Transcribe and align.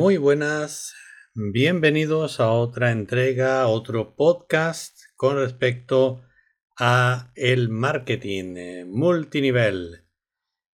Muy 0.00 0.16
buenas, 0.16 0.94
bienvenidos 1.34 2.40
a 2.40 2.52
otra 2.52 2.90
entrega, 2.90 3.66
otro 3.66 4.16
podcast 4.16 4.98
con 5.14 5.36
respecto 5.36 6.22
a 6.78 7.30
el 7.34 7.68
marketing 7.68 8.56
eh, 8.56 8.84
multinivel. 8.86 10.06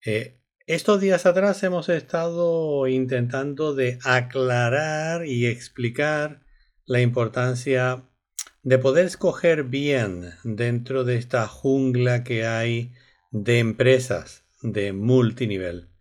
Eh, 0.04 0.38
estos 0.68 1.00
días 1.00 1.27
atrás 1.27 1.60
hemos 1.64 1.88
estado 1.88 2.86
intentando 2.86 3.74
de 3.74 3.98
aclarar 4.04 5.27
y 5.27 5.46
explicar 5.46 6.46
la 6.84 7.01
importancia 7.01 8.09
de 8.62 8.79
poder 8.79 9.06
escoger 9.06 9.65
bien 9.65 10.34
dentro 10.45 11.02
de 11.02 11.16
esta 11.16 11.48
jungla 11.48 12.23
que 12.23 12.46
hay 12.46 12.93
de 13.32 13.59
empresas 13.59 14.45
de 14.62 14.93
multinivel. 14.93 15.95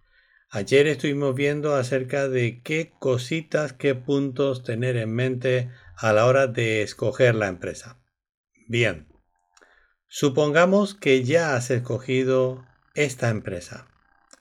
Ayer 0.56 0.88
estuvimos 0.88 1.36
viendo 1.36 1.76
acerca 1.76 2.30
de 2.30 2.62
qué 2.64 2.94
cositas, 2.98 3.74
qué 3.74 3.94
puntos 3.94 4.64
tener 4.64 4.96
en 4.96 5.14
mente 5.14 5.70
a 5.98 6.14
la 6.14 6.26
hora 6.26 6.48
de 6.48 6.82
escoger 6.82 7.36
la 7.36 7.48
empresa. 7.48 8.00
Bien, 8.66 9.06
supongamos 10.08 10.96
que 10.96 11.26
ya 11.26 11.58
has 11.58 11.72
escogido 11.72 12.66
esta 12.94 13.28
empresa, 13.28 13.90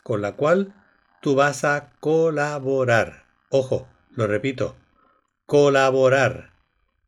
con 0.04 0.23
la 0.23 0.37
cual 0.37 0.73
tú 1.20 1.34
vas 1.34 1.64
a 1.64 1.90
colaborar. 1.98 3.24
Ojo, 3.51 3.88
lo 4.10 4.28
repito, 4.28 4.76
colaborar. 5.46 6.52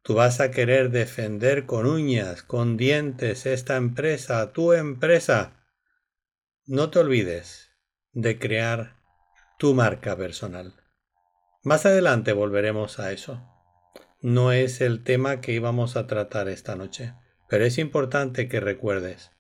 Tú 0.03 0.15
vas 0.15 0.41
a 0.41 0.51
querer 0.51 0.91
defender 0.91 1.65
con 1.65 1.87
uñas, 1.87 2.43
con 2.43 2.77
dientes 2.77 3.47
esta 3.47 3.77
empresa, 3.77 4.53
tu 4.53 4.73
empresa. 4.73 5.65
No 6.65 6.91
te 6.91 6.99
olvides 6.99 7.71
de 8.12 8.41
crear 8.41 8.96
tu 9.59 9.75
marca 9.75 10.17
personal. 10.17 10.75
Más 11.62 11.87
adelante 11.87 12.33
volveremos 12.33 12.99
a 12.99 13.12
eso. 13.12 13.43
No 14.21 14.53
es 14.53 14.81
el 14.81 15.03
tema 15.03 15.41
que 15.41 15.53
íbamos 15.53 15.97
a 15.97 16.07
tratar 16.07 16.49
esta 16.49 16.77
noche, 16.77 17.15
pero 17.49 17.65
es 17.65 17.79
importante 17.79 18.49
que 18.49 18.61
recuerdes, 18.61 19.33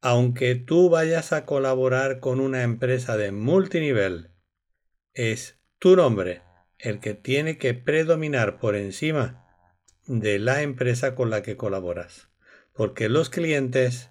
aunque 0.00 0.54
tú 0.54 0.88
vayas 0.88 1.32
a 1.32 1.44
colaborar 1.44 2.20
con 2.20 2.40
una 2.40 2.62
empresa 2.62 3.16
de 3.16 3.32
multinivel, 3.32 4.30
es 5.12 5.60
tu 5.78 5.96
nombre 5.96 6.42
el 6.78 7.00
que 7.00 7.14
tiene 7.14 7.58
que 7.58 7.74
predominar 7.74 8.58
por 8.58 8.76
encima 8.76 9.46
de 10.06 10.38
la 10.38 10.62
empresa 10.62 11.14
con 11.14 11.28
la 11.28 11.42
que 11.42 11.56
colaboras, 11.56 12.28
porque 12.72 13.08
los 13.08 13.30
clientes 13.30 14.10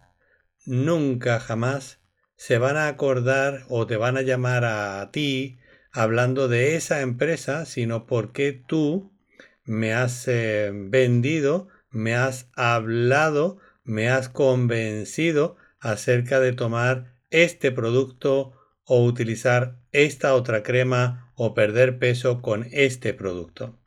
nunca 0.65 1.39
jamás 1.39 1.98
se 2.39 2.57
van 2.57 2.77
a 2.77 2.87
acordar 2.87 3.65
o 3.67 3.85
te 3.85 3.97
van 3.97 4.15
a 4.15 4.21
llamar 4.21 4.63
a 4.63 5.11
ti 5.11 5.59
hablando 5.91 6.47
de 6.47 6.77
esa 6.77 7.01
empresa, 7.01 7.65
sino 7.65 8.07
porque 8.07 8.53
tú 8.53 9.11
me 9.65 9.93
has 9.93 10.25
eh, 10.29 10.71
vendido, 10.73 11.67
me 11.89 12.15
has 12.15 12.49
hablado, 12.55 13.57
me 13.83 14.07
has 14.07 14.29
convencido 14.29 15.57
acerca 15.81 16.39
de 16.39 16.53
tomar 16.53 17.13
este 17.29 17.73
producto 17.73 18.53
o 18.85 19.03
utilizar 19.03 19.77
esta 19.91 20.33
otra 20.33 20.63
crema 20.63 21.33
o 21.35 21.53
perder 21.53 21.99
peso 21.99 22.41
con 22.41 22.67
este 22.71 23.13
producto. 23.13 23.77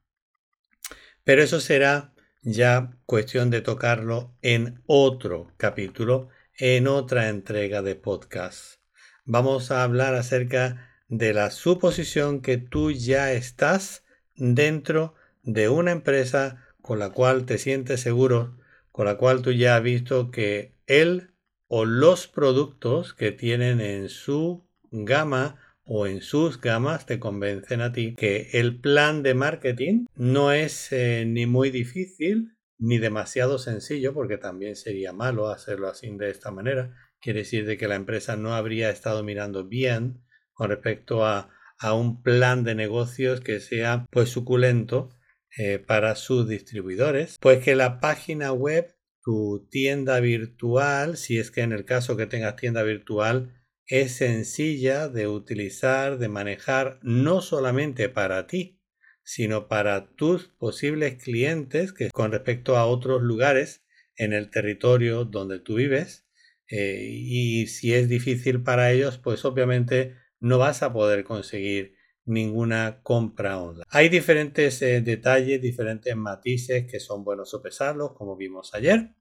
Pero 1.24 1.42
eso 1.42 1.58
será 1.58 2.12
ya 2.42 2.98
cuestión 3.06 3.48
de 3.48 3.62
tocarlo 3.62 4.36
en 4.42 4.82
otro 4.84 5.54
capítulo 5.56 6.28
en 6.64 6.86
otra 6.86 7.28
entrega 7.28 7.82
de 7.82 7.96
podcast. 7.96 8.76
Vamos 9.24 9.72
a 9.72 9.82
hablar 9.82 10.14
acerca 10.14 10.92
de 11.08 11.34
la 11.34 11.50
suposición 11.50 12.40
que 12.40 12.56
tú 12.56 12.92
ya 12.92 13.32
estás 13.32 14.04
dentro 14.36 15.16
de 15.42 15.68
una 15.68 15.90
empresa 15.90 16.64
con 16.80 17.00
la 17.00 17.10
cual 17.10 17.46
te 17.46 17.58
sientes 17.58 18.00
seguro, 18.00 18.60
con 18.92 19.06
la 19.06 19.16
cual 19.16 19.42
tú 19.42 19.50
ya 19.50 19.74
has 19.74 19.82
visto 19.82 20.30
que 20.30 20.76
él 20.86 21.32
o 21.66 21.84
los 21.84 22.28
productos 22.28 23.12
que 23.12 23.32
tienen 23.32 23.80
en 23.80 24.08
su 24.08 24.64
gama 24.92 25.58
o 25.84 26.06
en 26.06 26.20
sus 26.20 26.60
gamas 26.60 27.06
te 27.06 27.18
convencen 27.18 27.80
a 27.80 27.92
ti 27.92 28.14
que 28.14 28.50
el 28.52 28.78
plan 28.78 29.24
de 29.24 29.34
marketing 29.34 30.06
no 30.14 30.52
es 30.52 30.92
eh, 30.92 31.24
ni 31.26 31.44
muy 31.46 31.70
difícil 31.70 32.52
ni 32.82 32.98
demasiado 32.98 33.58
sencillo, 33.58 34.12
porque 34.12 34.38
también 34.38 34.74
sería 34.74 35.12
malo 35.12 35.48
hacerlo 35.48 35.88
así 35.88 36.10
de 36.16 36.30
esta 36.30 36.50
manera. 36.50 36.92
Quiere 37.20 37.40
decir 37.40 37.64
de 37.64 37.78
que 37.78 37.86
la 37.86 37.94
empresa 37.94 38.36
no 38.36 38.54
habría 38.54 38.90
estado 38.90 39.22
mirando 39.22 39.68
bien 39.68 40.24
con 40.52 40.68
respecto 40.68 41.24
a, 41.24 41.50
a 41.78 41.94
un 41.94 42.24
plan 42.24 42.64
de 42.64 42.74
negocios 42.74 43.40
que 43.40 43.60
sea 43.60 44.06
pues 44.10 44.30
suculento 44.30 45.10
eh, 45.56 45.78
para 45.78 46.16
sus 46.16 46.48
distribuidores. 46.48 47.36
Pues 47.40 47.62
que 47.62 47.76
la 47.76 48.00
página 48.00 48.52
web, 48.52 48.96
tu 49.22 49.68
tienda 49.70 50.18
virtual, 50.18 51.16
si 51.16 51.38
es 51.38 51.52
que 51.52 51.60
en 51.60 51.70
el 51.70 51.84
caso 51.84 52.16
que 52.16 52.26
tengas 52.26 52.56
tienda 52.56 52.82
virtual, 52.82 53.62
es 53.86 54.16
sencilla 54.16 55.08
de 55.08 55.28
utilizar, 55.28 56.18
de 56.18 56.28
manejar, 56.28 56.98
no 57.02 57.40
solamente 57.42 58.08
para 58.08 58.48
ti, 58.48 58.81
sino 59.24 59.68
para 59.68 60.08
tus 60.14 60.48
posibles 60.48 61.22
clientes 61.22 61.92
que 61.92 62.10
con 62.10 62.32
respecto 62.32 62.76
a 62.76 62.86
otros 62.86 63.22
lugares 63.22 63.84
en 64.16 64.32
el 64.32 64.50
territorio 64.50 65.24
donde 65.24 65.58
tú 65.58 65.76
vives. 65.76 66.26
Eh, 66.68 67.06
y 67.10 67.66
si 67.66 67.92
es 67.94 68.08
difícil 68.08 68.62
para 68.62 68.92
ellos, 68.92 69.18
pues 69.18 69.44
obviamente 69.44 70.16
no 70.40 70.58
vas 70.58 70.82
a 70.82 70.92
poder 70.92 71.24
conseguir 71.24 71.94
ninguna 72.24 73.00
compra 73.02 73.60
online. 73.60 73.84
Hay 73.90 74.08
diferentes 74.08 74.80
eh, 74.82 75.00
detalles, 75.00 75.60
diferentes 75.60 76.14
matices 76.16 76.86
que 76.90 77.00
son 77.00 77.24
buenos 77.24 77.50
sopesarlos, 77.50 78.12
como 78.12 78.36
vimos 78.36 78.74
ayer. 78.74 79.14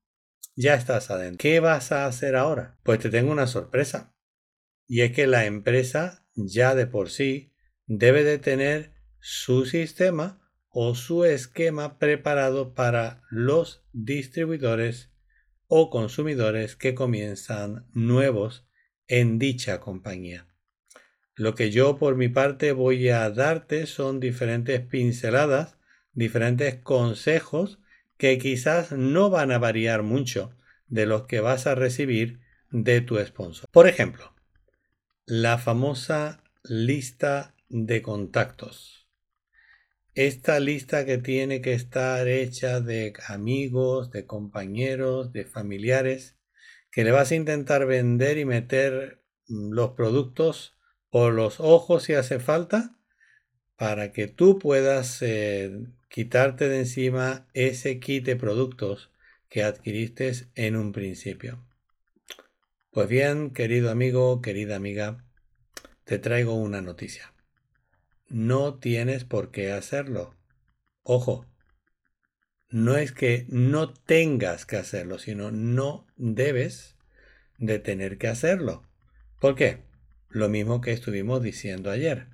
Ya 0.55 0.75
estás 0.75 1.09
adentro. 1.09 1.37
¿Qué 1.39 1.59
vas 1.59 1.91
a 1.91 2.05
hacer 2.05 2.35
ahora? 2.35 2.77
Pues 2.83 2.99
te 2.99 3.09
tengo 3.09 3.31
una 3.31 3.47
sorpresa. 3.47 4.15
Y 4.87 5.01
es 5.01 5.13
que 5.13 5.27
la 5.27 5.45
empresa 5.45 6.27
ya 6.35 6.75
de 6.75 6.87
por 6.87 7.09
sí 7.09 7.53
debe 7.85 8.23
de 8.23 8.37
tener 8.37 8.90
su 9.21 9.65
sistema 9.65 10.41
o 10.69 10.95
su 10.95 11.25
esquema 11.25 11.99
preparado 11.99 12.73
para 12.73 13.23
los 13.29 13.85
distribuidores 13.93 15.11
o 15.67 15.89
consumidores 15.89 16.75
que 16.75 16.95
comienzan 16.95 17.87
nuevos 17.93 18.67
en 19.07 19.39
dicha 19.39 19.79
compañía. 19.79 20.47
Lo 21.35 21.55
que 21.55 21.71
yo 21.71 21.97
por 21.97 22.15
mi 22.15 22.29
parte 22.29 22.71
voy 22.71 23.09
a 23.09 23.29
darte 23.29 23.85
son 23.85 24.19
diferentes 24.19 24.81
pinceladas, 24.81 25.77
diferentes 26.13 26.75
consejos 26.75 27.79
que 28.17 28.37
quizás 28.37 28.91
no 28.91 29.29
van 29.29 29.51
a 29.51 29.59
variar 29.59 30.03
mucho 30.03 30.55
de 30.87 31.05
los 31.05 31.25
que 31.27 31.39
vas 31.39 31.67
a 31.67 31.75
recibir 31.75 32.41
de 32.69 33.01
tu 33.01 33.17
sponsor. 33.17 33.69
Por 33.71 33.87
ejemplo, 33.87 34.33
la 35.25 35.57
famosa 35.57 36.43
lista 36.63 37.55
de 37.69 38.01
contactos. 38.01 39.00
Esta 40.15 40.59
lista 40.59 41.05
que 41.05 41.17
tiene 41.17 41.61
que 41.61 41.73
estar 41.73 42.27
hecha 42.27 42.81
de 42.81 43.13
amigos, 43.27 44.11
de 44.11 44.25
compañeros, 44.25 45.31
de 45.31 45.45
familiares, 45.45 46.37
que 46.91 47.05
le 47.05 47.11
vas 47.11 47.31
a 47.31 47.35
intentar 47.35 47.85
vender 47.85 48.37
y 48.37 48.43
meter 48.43 49.23
mm, 49.47 49.71
los 49.71 49.91
productos 49.91 50.77
por 51.09 51.33
los 51.33 51.61
ojos 51.61 52.03
si 52.03 52.13
hace 52.13 52.39
falta, 52.39 52.97
para 53.77 54.11
que 54.11 54.27
tú 54.27 54.59
puedas 54.59 55.21
eh, 55.21 55.71
quitarte 56.09 56.67
de 56.67 56.79
encima 56.79 57.47
ese 57.53 58.01
kit 58.01 58.25
de 58.25 58.35
productos 58.35 59.11
que 59.47 59.63
adquiriste 59.63 60.33
en 60.55 60.75
un 60.75 60.91
principio. 60.91 61.65
Pues 62.91 63.07
bien, 63.07 63.51
querido 63.51 63.89
amigo, 63.89 64.41
querida 64.41 64.75
amiga, 64.75 65.23
te 66.03 66.19
traigo 66.19 66.55
una 66.55 66.81
noticia 66.81 67.30
no 68.31 68.79
tienes 68.79 69.25
por 69.25 69.51
qué 69.51 69.71
hacerlo. 69.71 70.35
Ojo, 71.03 71.45
no 72.69 72.95
es 72.95 73.11
que 73.11 73.45
no 73.49 73.93
tengas 73.93 74.65
que 74.65 74.77
hacerlo, 74.77 75.19
sino 75.19 75.51
no 75.51 76.07
debes 76.15 76.95
de 77.57 77.79
tener 77.79 78.17
que 78.17 78.29
hacerlo. 78.29 78.87
¿Por 79.41 79.55
qué? 79.55 79.83
Lo 80.29 80.47
mismo 80.47 80.79
que 80.79 80.93
estuvimos 80.93 81.43
diciendo 81.43 81.91
ayer. 81.91 82.27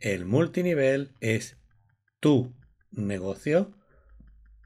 El 0.00 0.24
multinivel 0.24 1.12
es 1.20 1.56
tu 2.18 2.52
negocio. 2.90 3.72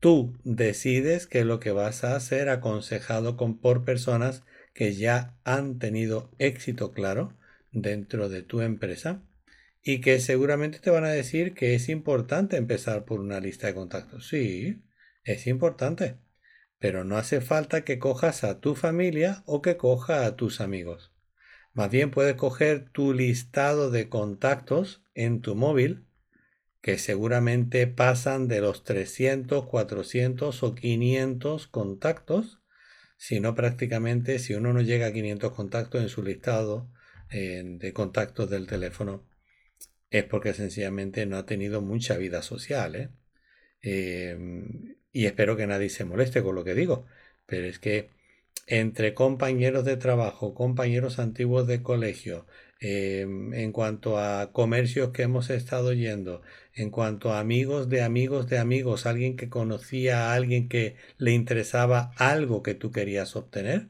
Tú 0.01 0.35
decides 0.45 1.27
qué 1.27 1.41
es 1.41 1.47
lo 1.47 1.61
que 1.61 1.73
vas 1.73 2.05
a 2.05 2.17
hacer 2.17 2.49
aconsejado 2.49 3.37
con, 3.37 3.59
por 3.59 3.85
personas 3.85 4.45
que 4.73 4.95
ya 4.95 5.37
han 5.45 5.79
tenido 5.79 6.31
éxito 6.39 6.93
claro 6.93 7.37
dentro 7.71 8.31
de 8.31 8.43
tu 8.43 8.63
empresa 8.63 9.28
y 9.89 10.03
que 10.03 10.21
seguramente 10.21 10.81
te 10.81 10.91
van 10.91 11.05
a 11.05 11.09
decir 11.09 11.55
que 11.55 11.75
es 11.75 11.89
importante 11.89 12.59
empezar 12.59 13.07
por 13.07 13.21
una 13.21 13.41
lista 13.41 13.69
de 13.69 13.75
contactos. 13.75 14.29
Sí, 14.29 14.83
es 15.25 15.47
importante, 15.47 16.19
pero 16.79 17.05
no 17.05 17.17
hace 17.17 17.41
falta 17.41 17.87
que 17.87 17.99
cojas 17.99 18.45
a 18.45 18.61
tu 18.61 18.75
familia 18.75 19.43
o 19.47 19.63
que 19.63 19.79
coja 19.79 20.27
a 20.27 20.37
tus 20.37 20.61
amigos. 20.61 21.15
Más 21.73 21.91
bien 21.91 22.11
puedes 22.11 22.35
coger 22.35 22.91
tu 22.91 23.15
listado 23.15 23.91
de 23.91 24.11
contactos 24.11 25.03
en 25.15 25.41
tu 25.41 25.55
móvil, 25.55 26.05
que 26.83 26.99
seguramente 26.99 27.87
pasan 27.87 28.47
de 28.47 28.61
los 28.61 28.85
300, 28.85 29.65
400 29.69 30.63
o 30.65 30.75
500 30.75 31.67
contactos, 31.67 32.61
si 33.17 33.41
no 33.41 33.55
prácticamente 33.55 34.39
si 34.39 34.53
uno 34.53 34.75
no 34.75 34.83
llega 34.83 35.07
a 35.07 35.13
500 35.15 35.51
contactos 35.55 36.03
en 36.03 36.11
su 36.11 36.23
listado 36.23 36.93
eh, 37.31 37.63
de 37.65 37.95
contactos 37.95 38.51
del 38.51 38.67
teléfono, 38.67 39.27
es 40.11 40.25
porque 40.25 40.55
sencillamente 40.55 41.27
no 41.27 41.37
ha 41.37 41.47
tenido 41.47 41.81
mucha 41.83 42.17
vida 42.17 42.43
social. 42.43 42.97
¿eh? 42.97 43.11
Em, 43.83 44.97
y 45.13 45.27
espero 45.27 45.57
que 45.57 45.67
nadie 45.67 45.91
se 45.91 46.05
moleste 46.05 46.43
con 46.43 46.55
lo 46.55 46.65
que 46.65 46.75
digo, 46.75 47.07
pero 47.47 47.67
es 47.67 47.79
que 47.79 48.11
entre 48.67 49.15
compañeros 49.15 49.85
de 49.85 49.97
trabajo, 49.97 50.55
compañeros 50.55 51.19
antiguos 51.19 51.67
de 51.67 51.83
colegio, 51.83 52.47
em, 52.81 53.55
en 53.55 53.73
cuanto 53.73 54.19
a 54.19 54.53
comercios 54.53 55.11
que 55.13 55.23
hemos 55.23 55.51
estado 55.51 55.93
yendo, 55.95 56.43
en 56.75 56.91
cuanto 56.91 57.33
a 57.33 57.41
amigos 57.41 57.89
de 57.89 58.03
amigos 58.03 58.49
de 58.49 58.59
amigos, 58.59 59.07
alguien 59.07 59.37
que 59.37 59.49
conocía 59.49 60.31
a 60.31 60.35
alguien 60.35 60.69
que 60.69 60.97
le 61.19 61.33
interesaba 61.33 62.13
algo 62.17 62.63
que 62.63 62.75
tú 62.75 62.91
querías 62.93 63.37
obtener, 63.37 63.89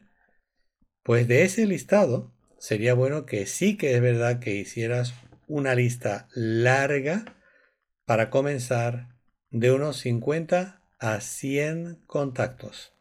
pues 1.03 1.27
de 1.29 1.43
ese 1.45 1.67
listado 1.67 2.33
sería 2.59 2.95
bueno 2.95 3.27
que 3.27 3.47
sí 3.47 3.77
que 3.77 3.95
es 3.95 4.01
verdad 4.01 4.41
que 4.41 4.55
hicieras 4.55 5.15
una 5.49 5.75
lista 5.75 6.29
larga 6.35 7.37
para 8.05 8.31
comenzar 8.31 9.09
de 9.51 9.73
unos 9.73 9.97
50 9.99 10.83
a 10.99 11.21
100 11.21 12.03
contactos. 12.07 12.93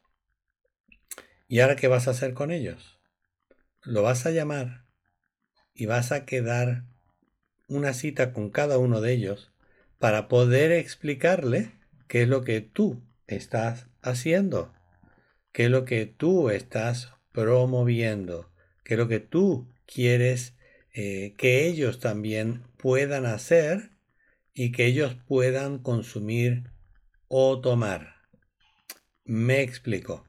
¿Y 1.48 1.60
ahora 1.60 1.76
qué 1.76 1.88
vas 1.88 2.08
a 2.08 2.12
hacer 2.12 2.34
con 2.34 2.52
ellos? 2.52 3.00
Lo 3.84 4.02
vas 4.02 4.26
a 4.26 4.32
llamar 4.32 4.86
y 5.74 5.86
vas 5.86 6.12
a 6.12 6.26
quedar 6.26 6.86
una 7.68 7.94
cita 7.94 8.34
con 8.34 8.50
cada 8.50 8.78
uno 8.78 9.02
de 9.02 9.14
ellos 9.14 9.54
para 10.00 10.28
poder 10.28 10.72
explicarle 10.72 11.72
qué 12.08 12.24
es 12.24 12.30
lo 12.30 12.44
que 12.44 12.62
tú 12.62 13.04
estás 13.28 13.88
haciendo, 14.02 14.74
qué 15.52 15.66
es 15.66 15.72
lo 15.72 15.86
que 15.86 16.06
tú 16.06 16.50
estás 16.50 17.14
promoviendo, 17.34 18.52
qué 18.84 18.94
es 18.94 18.98
lo 18.98 19.08
que 19.08 19.20
tú 19.20 19.68
quieres 19.86 20.57
eh, 21.00 21.36
que 21.38 21.68
ellos 21.68 22.00
también 22.00 22.64
puedan 22.76 23.28
hacer 23.28 23.92
y 24.56 24.72
que 24.72 24.88
ellos 24.88 25.16
puedan 25.28 25.78
consumir 25.78 26.72
o 27.28 27.62
tomar. 27.62 28.16
Me 29.24 29.62
explico. 29.62 30.28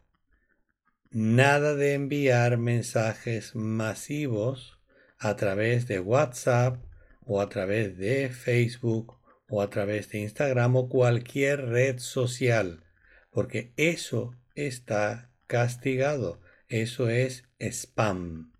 Nada 1.11 1.75
de 1.75 1.95
enviar 1.95 2.59
mensajes 2.59 3.57
masivos 3.57 4.79
a 5.19 5.37
través 5.37 5.89
de 5.89 6.01
WhatsApp 6.01 6.85
o 7.25 7.41
a 7.41 7.49
través 7.49 7.97
de 7.97 8.29
Facebook 8.29 9.17
o 9.49 9.63
a 9.63 9.71
través 9.71 10.11
de 10.11 10.19
Instagram 10.19 10.77
o 10.77 10.91
cualquier 10.91 11.65
red 11.65 11.99
social, 11.99 12.85
porque 13.31 13.73
eso 13.79 14.35
está 14.55 15.31
castigado, 15.47 16.43
eso 16.69 17.09
es 17.09 17.45
spam. 17.59 18.53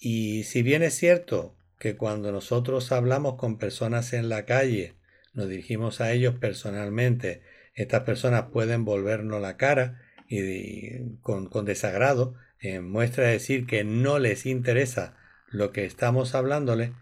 Y 0.00 0.44
si 0.44 0.62
bien 0.62 0.82
es 0.82 0.94
cierto 0.94 1.54
que 1.78 1.96
cuando 1.96 2.32
nosotros 2.32 2.90
hablamos 2.90 3.36
con 3.36 3.58
personas 3.58 4.14
en 4.14 4.30
la 4.30 4.46
calle, 4.46 4.94
nos 5.34 5.48
dirigimos 5.48 6.00
a 6.00 6.10
ellos 6.12 6.36
personalmente, 6.40 7.42
estas 7.74 8.04
personas 8.04 8.46
pueden 8.50 8.86
volvernos 8.86 9.42
la 9.42 9.58
cara 9.58 10.00
y 10.26 11.18
con, 11.20 11.50
desagrado, 11.66 12.34
muestra 12.82 13.24
decir 13.24 13.66
que 13.66 13.84
no 13.84 14.18
les 14.18 14.46
interesa 14.46 15.16
lo 15.48 15.70
que 15.70 15.84
estamos 15.84 16.34
hablándole, 16.34 16.94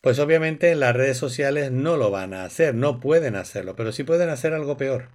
pues 0.00 0.18
obviamente 0.18 0.74
las 0.74 0.96
redes 0.96 1.16
sociales 1.16 1.70
no 1.70 1.96
lo 1.96 2.10
van 2.10 2.34
a 2.34 2.44
hacer, 2.44 2.74
no 2.74 2.98
pueden 2.98 3.36
hacerlo, 3.36 3.76
pero 3.76 3.92
sí 3.92 4.02
pueden 4.02 4.30
hacer 4.30 4.52
algo 4.52 4.76
peor. 4.76 5.10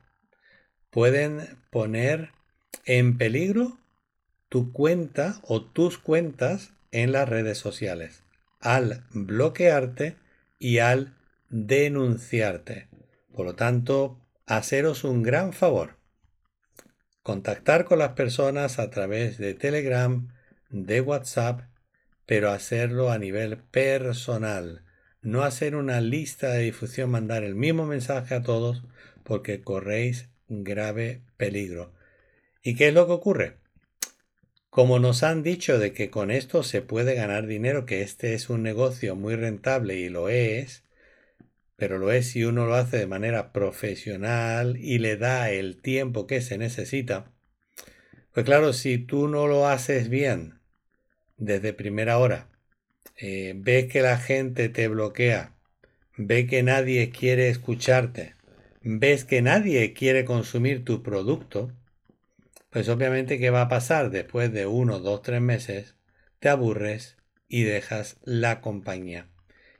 Pueden 0.92 1.60
poner 1.72 2.30
en 2.86 3.18
peligro 3.18 3.80
tu 4.48 4.72
cuenta 4.72 5.42
o 5.44 5.62
tus 5.62 5.98
cuentas 5.98 6.72
en 6.96 7.12
las 7.12 7.28
redes 7.28 7.58
sociales, 7.58 8.24
al 8.62 9.04
bloquearte 9.12 10.16
y 10.60 10.78
al 10.78 11.14
denunciarte. 11.50 12.88
Por 13.34 13.46
lo 13.46 13.56
tanto, 13.56 14.18
haceros 14.46 15.04
un 15.04 15.22
gran 15.22 15.52
favor. 15.52 15.98
Contactar 17.22 17.84
con 17.84 18.00
las 18.00 18.14
personas 18.14 18.80
a 18.80 18.90
través 18.92 19.38
de 19.38 19.54
Telegram, 19.54 20.30
de 20.70 21.02
WhatsApp, 21.02 21.64
pero 22.26 22.50
hacerlo 22.50 23.12
a 23.12 23.18
nivel 23.18 23.58
personal. 23.58 24.86
No 25.22 25.44
hacer 25.44 25.76
una 25.76 26.00
lista 26.00 26.52
de 26.52 26.64
difusión, 26.64 27.10
mandar 27.10 27.44
el 27.44 27.56
mismo 27.56 27.86
mensaje 27.86 28.36
a 28.36 28.42
todos, 28.42 28.84
porque 29.26 29.62
corréis 29.62 30.30
grave 30.48 31.24
peligro. 31.36 31.94
¿Y 32.64 32.76
qué 32.76 32.88
es 32.88 32.94
lo 32.94 33.06
que 33.06 33.12
ocurre? 33.12 33.65
Como 34.75 35.00
nos 35.00 35.24
han 35.24 35.42
dicho 35.42 35.80
de 35.80 35.94
que 35.94 36.10
con 36.10 36.30
esto 36.31 36.62
se 36.62 36.81
puede 36.81 37.16
ganar 37.16 37.48
dinero, 37.48 37.86
que 37.86 38.01
este 38.01 38.33
es 38.33 38.50
un 38.50 38.62
negocio 38.62 39.16
muy 39.16 39.38
rentable 39.38 39.95
y 39.95 40.10
lo 40.10 40.27
es, 40.27 40.83
pero 41.77 41.98
lo 41.98 42.12
es 42.12 42.31
si 42.31 42.44
uno 42.44 42.66
lo 42.66 42.75
hace 42.75 42.98
de 42.98 43.07
manera 43.07 43.54
profesional 43.54 44.75
y 44.75 45.00
le 45.00 45.16
da 45.16 45.50
el 45.50 45.81
tiempo 45.81 46.27
que 46.27 46.42
se 46.42 46.57
necesita, 46.57 47.31
pues 48.33 48.45
claro, 48.45 48.74
si 48.74 48.98
tú 48.98 49.30
no 49.30 49.48
lo 49.48 49.66
haces 49.66 50.10
bien 50.10 50.60
desde 51.38 51.72
primera 51.72 52.18
hora, 52.18 52.50
eh, 53.16 53.54
ves 53.56 53.86
que 53.86 54.01
la 54.01 54.18
gente 54.18 54.68
te 54.68 54.89
bloquea, 54.89 55.56
ves 56.18 56.50
que 56.50 56.63
nadie 56.63 57.12
quiere 57.12 57.48
escucharte, 57.48 58.36
ves 58.81 59.24
que 59.24 59.42
nadie 59.42 59.94
quiere 59.94 60.25
consumir 60.25 60.83
tu 60.83 61.01
producto, 61.01 61.72
pues 62.75 62.89
obviamente, 62.89 63.39
¿qué 63.39 63.51
va 63.51 63.62
a 63.62 63.68
pasar? 63.69 64.12
Después 64.12 64.51
de 64.51 64.66
uno, 64.66 65.00
dos, 65.00 65.22
tres 65.22 65.39
meses, 65.39 65.95
te 66.39 66.50
aburres 66.50 67.16
y 67.48 67.63
dejas 67.63 68.18
la 68.22 68.60
compañía. 68.60 69.30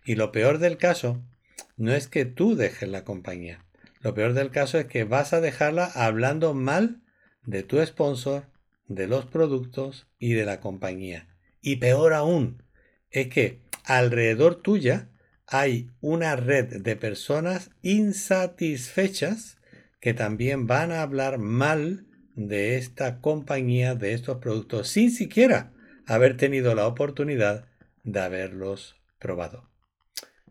Y 0.06 0.16
lo 0.16 0.32
peor 0.32 0.60
del 0.60 0.78
caso 0.78 1.22
no 1.76 1.94
es 1.94 2.08
que 2.08 2.24
tú 2.24 2.56
dejes 2.56 2.88
la 2.88 3.04
compañía. 3.04 3.66
Lo 4.00 4.14
peor 4.14 4.32
del 4.32 4.50
caso 4.50 4.80
es 4.80 4.86
que 4.86 5.04
vas 5.04 5.34
a 5.34 5.42
dejarla 5.42 5.92
hablando 5.94 6.54
mal 6.54 7.02
de 7.44 7.64
tu 7.64 7.86
sponsor, 7.86 8.46
de 8.88 9.08
los 9.08 9.26
productos 9.26 10.08
y 10.18 10.32
de 10.32 10.46
la 10.46 10.62
compañía. 10.62 11.28
Y 11.60 11.76
peor 11.76 12.14
aún, 12.14 12.64
es 13.10 13.28
que 13.28 13.60
alrededor 13.84 14.62
tuya 14.62 15.10
hay 15.48 15.92
una 16.00 16.38
red 16.38 16.82
de 16.82 16.96
personas 16.96 17.72
insatisfechas 17.82 19.58
que 20.00 20.14
también 20.14 20.66
van 20.66 20.94
a 20.94 21.02
hablar 21.02 21.40
mal 21.40 22.05
de 22.36 22.78
esta 22.78 23.22
compañía, 23.22 23.96
de 23.96 24.14
estos 24.14 24.38
productos, 24.38 24.90
sin 24.90 25.12
siquiera 25.12 25.74
haber 26.06 26.38
tenido 26.38 26.76
la 26.76 26.88
oportunidad 26.88 27.68
de 28.04 28.20
haberlos 28.20 28.96
probado. 29.20 29.70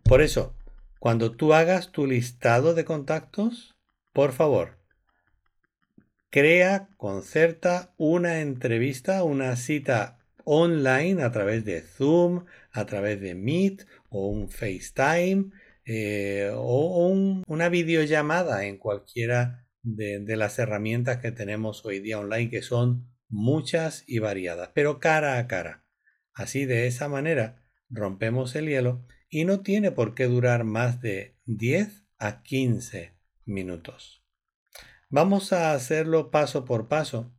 Por 0.03 0.21
eso, 0.21 0.57
cuando 0.99 1.33
tú 1.37 1.55
hagas 1.55 1.93
tu 1.93 2.07
listado 2.07 2.75
de 2.75 2.85
contactos, 2.85 3.77
por 4.13 4.33
favor, 4.33 4.79
crea, 6.31 6.89
concerta 6.97 7.95
una 7.97 8.41
entrevista, 8.41 9.23
una 9.23 9.57
cita 9.57 10.19
online 10.45 11.23
a 11.23 11.31
través 11.31 11.65
de 11.65 11.81
Zoom, 11.83 12.45
a 12.73 12.87
través 12.87 13.21
de 13.21 13.35
Meet 13.35 13.87
o 14.09 14.29
un 14.29 14.51
FaceTime 14.51 15.51
eh, 15.87 16.51
o 16.55 17.09
una 17.47 17.69
videollamada 17.69 18.65
en 18.65 18.79
cualquiera 18.79 19.64
de, 19.85 20.37
las 20.37 20.59
herramientas 20.59 21.19
que 21.19 21.31
tenemos 21.31 21.85
hoy 21.85 22.01
día 22.01 22.19
online, 22.19 22.51
que 22.51 22.63
son 22.63 23.07
muchas 23.29 24.03
y 24.07 24.19
variadas, 24.19 24.71
pero 24.75 24.99
cara 24.99 25.39
a 25.39 25.47
cara. 25.47 25.85
Así 26.33 26.65
de 26.65 26.87
esa 26.87 27.09
manera 27.09 27.63
rompemos 27.91 28.57
el 28.57 28.69
hielo 28.69 29.07
y 29.29 29.45
no 29.45 29.61
tiene 29.61 29.93
por 29.93 30.15
qué 30.15 30.25
durar 30.25 30.65
más 30.65 31.01
de 31.01 31.37
10 31.45 32.05
a 32.19 32.43
15 32.43 33.13
minutos. 33.45 34.25
Vamos 35.11 35.53
a 35.53 35.73
hacerlo 35.75 36.31
paso 36.31 36.65
por 36.65 36.89
paso. 36.89 37.33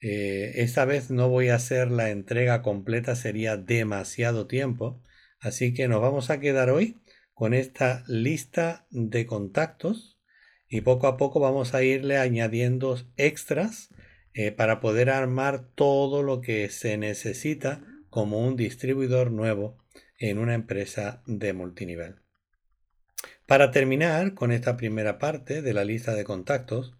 Eh, 0.00 0.52
esta 0.56 0.84
vez 0.84 1.10
no 1.10 1.28
voy 1.28 1.48
a 1.48 1.56
hacer 1.56 1.90
la 1.90 2.10
entrega 2.10 2.62
completa, 2.62 3.16
sería 3.16 3.56
demasiado 3.56 4.46
tiempo. 4.46 5.02
Así 5.40 5.74
que 5.74 5.88
nos 5.88 6.00
vamos 6.00 6.30
a 6.30 6.38
quedar 6.38 6.70
hoy 6.70 6.96
con 7.32 7.54
esta 7.54 8.04
lista 8.06 8.86
de 8.90 9.26
contactos 9.26 10.17
y 10.68 10.82
poco 10.82 11.06
a 11.06 11.16
poco 11.16 11.40
vamos 11.40 11.74
a 11.74 11.82
irle 11.82 12.18
añadiendo 12.18 12.98
extras 13.16 13.88
eh, 14.34 14.52
para 14.52 14.80
poder 14.80 15.10
armar 15.10 15.68
todo 15.74 16.22
lo 16.22 16.40
que 16.40 16.68
se 16.68 16.98
necesita 16.98 17.82
como 18.10 18.46
un 18.46 18.56
distribuidor 18.56 19.30
nuevo 19.30 19.78
en 20.18 20.38
una 20.38 20.54
empresa 20.54 21.22
de 21.26 21.52
multinivel. 21.52 22.16
Para 23.46 23.70
terminar 23.70 24.34
con 24.34 24.52
esta 24.52 24.76
primera 24.76 25.18
parte 25.18 25.62
de 25.62 25.72
la 25.72 25.84
lista 25.84 26.14
de 26.14 26.24
contactos, 26.24 26.94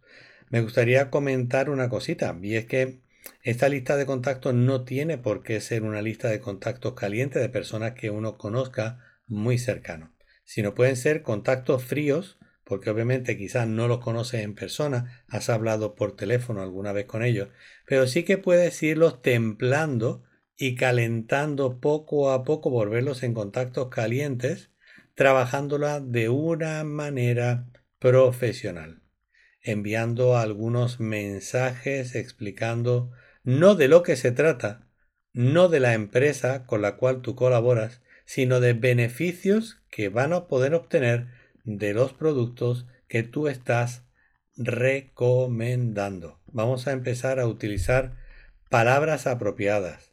me 0.49 0.63
gustaría 0.63 1.11
comentar 1.11 1.69
una 1.69 1.91
cosita, 1.91 2.37
y 2.41 2.55
es 2.55 2.65
que 2.67 3.03
esta 3.43 3.69
lista 3.69 3.97
de 3.97 4.07
contactos 4.07 4.55
no 4.55 4.85
tiene 4.85 5.19
por 5.19 5.43
qué 5.43 5.61
ser 5.61 5.83
una 5.83 6.01
lista 6.01 6.29
de 6.29 6.41
contactos 6.41 6.95
calientes 6.95 7.43
de 7.43 7.49
personas 7.49 7.93
que 7.93 8.11
uno 8.11 8.39
conozca 8.39 8.99
muy 9.27 9.59
cercano. 9.59 10.15
sino 10.45 10.75
pueden 10.75 10.97
ser 10.97 11.21
contactos 11.21 11.85
fríos, 11.85 12.38
porque 12.69 12.91
obviamente 12.91 13.39
quizás 13.39 13.67
no 13.67 13.89
los 13.89 14.01
conoces 14.01 14.43
en 14.43 14.55
persona, 14.55 15.25
has 15.27 15.49
hablado 15.49 15.95
por 15.95 16.15
teléfono 16.15 16.61
alguna 16.61 16.93
vez 16.93 17.07
con 17.07 17.25
ellos, 17.25 17.49
pero 17.87 18.07
sí 18.07 18.25
que 18.25 18.37
puedes 18.37 18.83
irlos 18.83 19.23
templando 19.23 20.23
y 20.55 20.75
calentando 20.75 21.81
poco 21.81 22.31
a 22.31 22.45
poco, 22.45 22.69
volverlos 22.69 23.23
en 23.23 23.33
contactos 23.33 23.89
calientes, 23.89 24.71
trabajándola 25.15 26.01
de 26.01 26.29
una 26.29 26.85
manera 26.85 27.71
profesional, 27.99 29.01
enviando 29.63 30.37
algunos 30.37 31.01
mensajes 31.01 32.15
explicando 32.15 33.13
no 33.45 33.77
de 33.77 33.89
lo 33.89 34.03
que 34.03 34.15
se 34.15 34.31
trata, 34.31 34.87
no 35.33 35.71
de 35.71 35.81
la 35.81 35.95
empresa 35.95 36.67
con 36.67 36.83
la 36.83 36.97
cual 36.97 37.23
tú 37.23 37.35
colaboras, 37.35 38.03
sino 38.27 38.61
de 38.61 38.75
beneficios 38.75 39.83
que 39.89 40.11
van 40.11 40.35
a 40.35 40.49
poder 40.49 40.75
obtener 40.75 41.38
de 41.69 41.93
los 41.93 42.15
productos 42.15 42.87
que 43.09 43.23
tú 43.23 43.47
estás 43.47 44.03
recomendando. 44.57 46.41
Vamos 46.47 46.87
a 46.87 46.93
empezar 46.93 47.39
a 47.39 47.47
utilizar 47.47 48.17
palabras 48.71 49.27
apropiadas. 49.27 50.13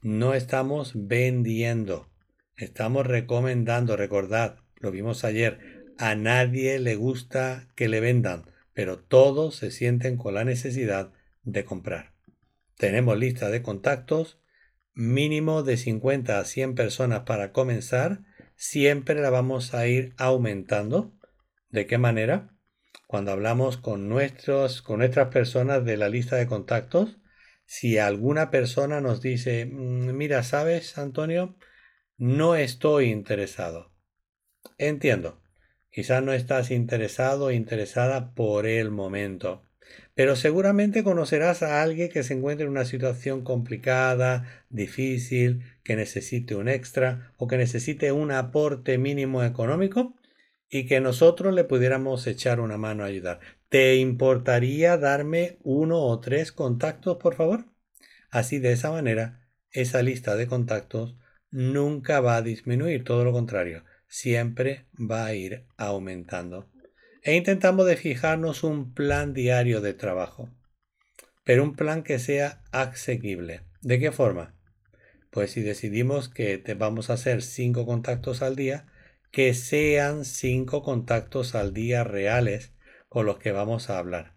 No 0.00 0.32
estamos 0.32 0.92
vendiendo, 0.94 2.08
estamos 2.56 3.04
recomendando. 3.04 3.96
Recordad, 3.96 4.58
lo 4.76 4.92
vimos 4.92 5.24
ayer, 5.24 5.58
a 5.98 6.14
nadie 6.14 6.78
le 6.78 6.94
gusta 6.94 7.68
que 7.74 7.88
le 7.88 7.98
vendan, 7.98 8.44
pero 8.72 9.00
todos 9.00 9.56
se 9.56 9.72
sienten 9.72 10.16
con 10.16 10.34
la 10.34 10.44
necesidad 10.44 11.12
de 11.42 11.64
comprar. 11.64 12.12
Tenemos 12.76 13.18
lista 13.18 13.50
de 13.50 13.60
contactos, 13.60 14.40
mínimo 14.94 15.64
de 15.64 15.76
50 15.76 16.38
a 16.38 16.44
100 16.44 16.76
personas 16.76 17.20
para 17.22 17.50
comenzar. 17.50 18.20
Siempre 18.64 19.20
la 19.20 19.28
vamos 19.28 19.74
a 19.74 19.88
ir 19.88 20.14
aumentando. 20.18 21.18
¿De 21.70 21.88
qué 21.88 21.98
manera? 21.98 22.56
Cuando 23.08 23.32
hablamos 23.32 23.76
con, 23.76 24.08
nuestros, 24.08 24.82
con 24.82 25.00
nuestras 25.00 25.34
personas 25.34 25.84
de 25.84 25.96
la 25.96 26.08
lista 26.08 26.36
de 26.36 26.46
contactos, 26.46 27.18
si 27.64 27.98
alguna 27.98 28.52
persona 28.52 29.00
nos 29.00 29.20
dice, 29.20 29.66
mm, 29.66 30.16
mira, 30.16 30.44
sabes, 30.44 30.96
Antonio, 30.96 31.56
no 32.18 32.54
estoy 32.54 33.06
interesado. 33.06 33.96
Entiendo. 34.78 35.42
Quizás 35.90 36.22
no 36.22 36.32
estás 36.32 36.70
interesado 36.70 37.46
o 37.46 37.50
interesada 37.50 38.32
por 38.32 38.68
el 38.68 38.92
momento. 38.92 39.64
Pero 40.14 40.36
seguramente 40.36 41.04
conocerás 41.04 41.62
a 41.62 41.82
alguien 41.82 42.10
que 42.10 42.22
se 42.22 42.34
encuentre 42.34 42.64
en 42.64 42.70
una 42.70 42.84
situación 42.84 43.42
complicada, 43.42 44.64
difícil, 44.68 45.62
que 45.84 45.96
necesite 45.96 46.54
un 46.54 46.68
extra 46.68 47.32
o 47.38 47.48
que 47.48 47.56
necesite 47.56 48.12
un 48.12 48.30
aporte 48.30 48.98
mínimo 48.98 49.42
económico 49.42 50.14
y 50.68 50.86
que 50.86 51.00
nosotros 51.00 51.54
le 51.54 51.64
pudiéramos 51.64 52.26
echar 52.26 52.60
una 52.60 52.76
mano 52.78 53.04
a 53.04 53.06
ayudar. 53.06 53.40
¿Te 53.68 53.96
importaría 53.96 54.98
darme 54.98 55.58
uno 55.62 56.00
o 56.00 56.20
tres 56.20 56.52
contactos, 56.52 57.16
por 57.16 57.34
favor? 57.34 57.66
Así 58.30 58.58
de 58.58 58.72
esa 58.72 58.90
manera, 58.90 59.48
esa 59.70 60.02
lista 60.02 60.36
de 60.36 60.46
contactos 60.46 61.16
nunca 61.50 62.20
va 62.20 62.36
a 62.36 62.42
disminuir, 62.42 63.04
todo 63.04 63.24
lo 63.24 63.32
contrario, 63.32 63.84
siempre 64.08 64.86
va 64.98 65.26
a 65.26 65.34
ir 65.34 65.66
aumentando 65.76 66.71
e 67.22 67.36
intentamos 67.36 67.86
de 67.86 67.96
fijarnos 67.96 68.64
un 68.64 68.92
plan 68.94 69.32
diario 69.32 69.80
de 69.80 69.94
trabajo, 69.94 70.50
pero 71.44 71.62
un 71.62 71.74
plan 71.74 72.02
que 72.02 72.18
sea 72.18 72.62
asequible. 72.72 73.62
¿De 73.80 73.98
qué 73.98 74.12
forma? 74.12 74.54
Pues 75.30 75.52
si 75.52 75.62
decidimos 75.62 76.28
que 76.28 76.58
te 76.58 76.74
vamos 76.74 77.10
a 77.10 77.14
hacer 77.14 77.42
cinco 77.42 77.86
contactos 77.86 78.42
al 78.42 78.56
día, 78.56 78.86
que 79.30 79.54
sean 79.54 80.24
cinco 80.24 80.82
contactos 80.82 81.54
al 81.54 81.72
día 81.72 82.04
reales 82.04 82.74
con 83.08 83.24
los 83.24 83.38
que 83.38 83.52
vamos 83.52 83.88
a 83.88 83.98
hablar. 83.98 84.36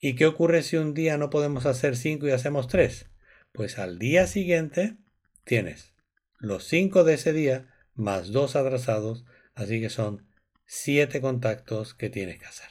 ¿Y 0.00 0.14
qué 0.14 0.26
ocurre 0.26 0.62
si 0.62 0.76
un 0.76 0.94
día 0.94 1.18
no 1.18 1.30
podemos 1.30 1.66
hacer 1.66 1.96
cinco 1.96 2.26
y 2.26 2.30
hacemos 2.30 2.68
tres? 2.68 3.10
Pues 3.52 3.78
al 3.78 3.98
día 3.98 4.26
siguiente 4.26 4.96
tienes 5.44 5.94
los 6.38 6.64
cinco 6.64 7.04
de 7.04 7.14
ese 7.14 7.32
día 7.32 7.74
más 7.94 8.32
dos 8.32 8.56
atrasados, 8.56 9.24
así 9.54 9.80
que 9.80 9.90
son 9.90 10.26
siete 10.66 11.20
contactos 11.20 11.94
que 11.94 12.10
tienes 12.10 12.38
que 12.38 12.46
hacer. 12.46 12.68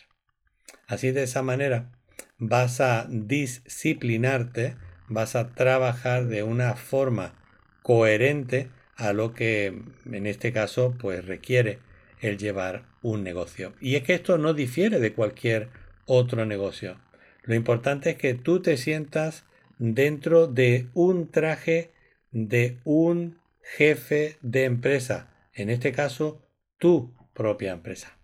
Así 0.88 1.12
de 1.12 1.24
esa 1.24 1.42
manera 1.42 1.92
vas 2.38 2.82
a 2.82 3.08
disciplinarte, 3.10 4.76
vas 5.08 5.36
a 5.36 5.54
trabajar 5.54 6.28
de 6.28 6.44
una 6.44 6.76
forma 6.76 7.36
coherente 7.82 8.70
a 8.96 9.14
lo 9.14 9.34
que 9.34 9.68
en 10.12 10.28
este 10.28 10.52
caso 10.52 10.96
pues 11.00 11.26
requiere 11.26 11.80
el 12.20 12.38
llevar 12.38 12.86
un 13.02 13.24
negocio. 13.24 13.74
Y 13.82 13.96
es 13.96 14.04
que 14.04 14.14
esto 14.14 14.38
no 14.38 14.54
difiere 14.54 15.00
de 15.00 15.14
cualquier 15.14 15.70
otro 16.06 16.46
negocio. 16.46 17.00
Lo 17.44 17.56
importante 17.56 18.12
es 18.12 18.18
que 18.18 18.34
tú 18.34 18.62
te 18.62 18.78
sientas 18.78 19.46
dentro 19.78 20.48
de 20.48 20.88
un 20.94 21.30
traje 21.30 21.92
de 22.32 22.80
un 22.84 23.40
jefe 23.62 24.38
de 24.42 24.64
empresa. 24.66 25.30
En 25.54 25.70
este 25.70 25.92
caso, 25.92 26.42
tú 26.78 27.14
propia 27.34 27.72
empresa. 27.72 28.18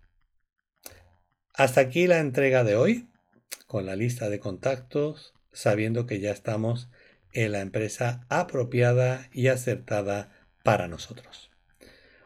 Hasta 1.54 1.80
aquí 1.80 2.06
la 2.06 2.18
entrega 2.18 2.64
de 2.64 2.76
hoy, 2.76 3.08
con 3.66 3.86
la 3.86 3.96
lista 3.96 4.28
de 4.28 4.40
contactos, 4.40 5.34
sabiendo 5.52 6.06
que 6.06 6.20
ya 6.20 6.30
estamos 6.30 6.88
en 7.32 7.52
la 7.52 7.60
empresa 7.60 8.24
apropiada 8.28 9.28
y 9.32 9.48
acertada 9.48 10.30
para 10.62 10.88
nosotros. 10.88 11.50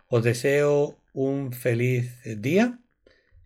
Os 0.09 0.23
deseo 0.23 0.99
un 1.12 1.53
feliz 1.53 2.21
día 2.25 2.79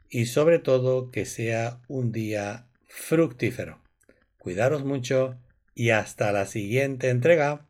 y 0.08 0.26
sobre 0.26 0.58
todo 0.58 1.10
que 1.10 1.24
sea 1.24 1.80
un 1.88 2.12
día 2.12 2.68
fructífero. 2.86 3.82
Cuidaros 4.38 4.84
mucho 4.84 5.38
y 5.74 5.90
hasta 5.90 6.32
la 6.32 6.46
siguiente 6.46 7.10
entrega. 7.10 7.67